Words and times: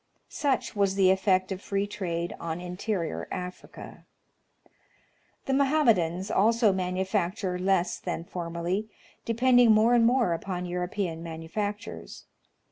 Such 0.29 0.75
was 0.75 0.95
the 0.95 1.11
effect 1.11 1.51
of 1.51 1.61
free 1.61 1.85
trade 1.85 2.35
on 2.39 2.59
interior 2.59 3.27
Africa. 3.31 4.07
The 5.45 5.53
Mohammedans 5.53 6.31
also 6.31 6.73
manufacture 6.73 7.59
less 7.59 7.99
than 7.99 8.23
formerly, 8.23 8.89
depending 9.25 9.71
more 9.73 9.93
and 9.93 10.03
more 10.03 10.33
upon 10.33 10.65
European 10.65 11.21
manufactures. 11.21 12.25